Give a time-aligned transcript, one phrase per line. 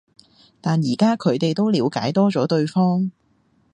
[0.61, 3.11] 但而家佢哋都了解多咗對方